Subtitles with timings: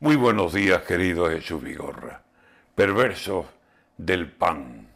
[0.00, 2.20] Muy buenos días, querido Jesús Vigorra,
[2.74, 3.48] perverso
[3.96, 4.88] del pan.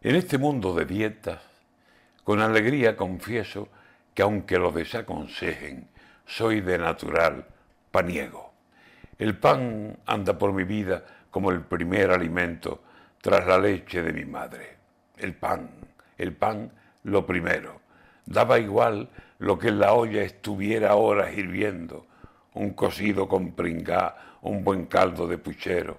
[0.00, 1.42] En este mundo de dietas,
[2.24, 3.68] con alegría confieso
[4.14, 5.88] que aunque lo desaconsejen,
[6.24, 7.44] soy de natural
[7.90, 8.54] paniego.
[9.18, 12.82] El pan anda por mi vida como el primer alimento
[13.20, 14.78] tras la leche de mi madre.
[15.18, 15.68] El pan,
[16.16, 16.72] el pan
[17.02, 17.82] lo primero.
[18.24, 22.06] Daba igual lo que en la olla estuviera horas hirviendo,
[22.54, 25.98] un cocido con pringá, un buen caldo de puchero,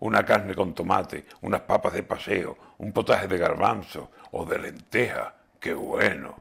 [0.00, 5.34] una carne con tomate, unas papas de paseo, un potaje de garbanzo o de lenteja,
[5.60, 6.36] qué bueno.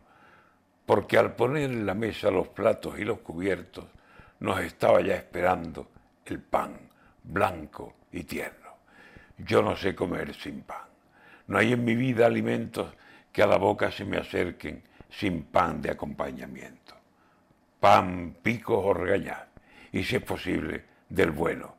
[0.85, 3.85] Porque al poner en la mesa los platos y los cubiertos,
[4.39, 5.87] nos estaba ya esperando
[6.25, 6.89] el pan,
[7.23, 8.71] blanco y tierno.
[9.37, 10.85] Yo no sé comer sin pan.
[11.47, 12.93] No hay en mi vida alimentos
[13.31, 16.95] que a la boca se me acerquen sin pan de acompañamiento.
[17.81, 19.47] Pan, picos o regañar,
[19.91, 21.77] y si es posible, del bueno,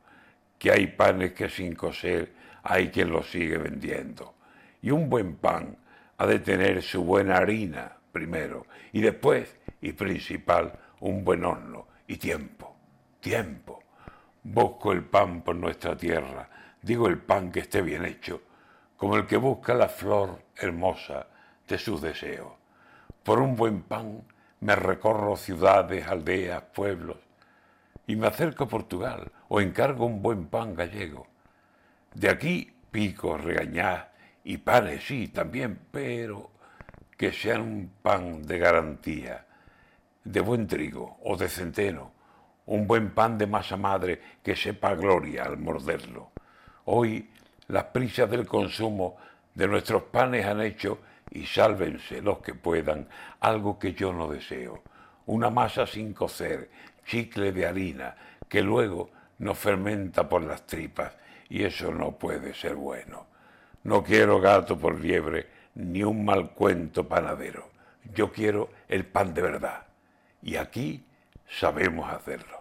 [0.59, 4.35] que hay panes que sin coser hay quien los sigue vendiendo.
[4.81, 5.77] Y un buen pan
[6.17, 12.17] ha de tener su buena harina primero, y después, y principal, un buen horno y
[12.17, 12.75] tiempo,
[13.21, 13.81] tiempo.
[14.43, 16.49] Busco el pan por nuestra tierra,
[16.81, 18.41] digo el pan que esté bien hecho,
[18.97, 21.27] como el que busca la flor hermosa
[21.65, 22.51] de sus deseos.
[23.23, 24.21] Por un buen pan
[24.63, 27.17] me recorro ciudades, aldeas, pueblos,
[28.07, 31.27] y me acerco a Portugal o encargo un buen pan gallego.
[32.13, 34.05] De aquí pico, regañaz
[34.45, 36.51] y panes, sí, también, pero
[37.17, 39.45] que sean un pan de garantía,
[40.23, 42.13] de buen trigo o de centeno,
[42.65, 46.31] un buen pan de masa madre que sepa gloria al morderlo.
[46.85, 47.29] Hoy
[47.67, 49.17] las prisas del consumo
[49.53, 50.99] de nuestros panes han hecho,
[51.31, 53.07] y sálvense los que puedan,
[53.39, 54.83] algo que yo no deseo,
[55.25, 56.69] una masa sin cocer,
[57.05, 58.15] chicle de harina,
[58.47, 61.15] que luego nos fermenta por las tripas,
[61.49, 63.27] y eso no puede ser bueno.
[63.83, 67.69] No quiero gato por liebre, ni un mal cuento panadero.
[68.13, 69.83] Yo quiero el pan de verdad.
[70.41, 71.03] Y aquí
[71.47, 72.59] sabemos hacerlo.